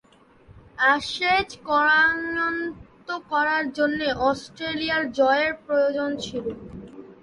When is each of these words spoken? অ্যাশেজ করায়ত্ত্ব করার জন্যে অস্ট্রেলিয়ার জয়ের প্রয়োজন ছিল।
অ্যাশেজ 0.79 1.49
করায়ত্ত্ব 1.67 3.09
করার 3.31 3.63
জন্যে 3.77 4.07
অস্ট্রেলিয়ার 4.29 5.03
জয়ের 5.11 5.53
প্রয়োজন 5.65 6.09
ছিল। 6.23 6.45